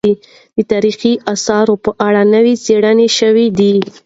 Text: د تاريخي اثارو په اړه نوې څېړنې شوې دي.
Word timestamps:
د 0.55 0.57
تاريخي 0.71 1.13
اثارو 1.33 1.75
په 1.83 1.91
اړه 2.07 2.21
نوې 2.33 2.55
څېړنې 2.65 3.07
شوې 3.19 3.47
دي. 3.59 3.73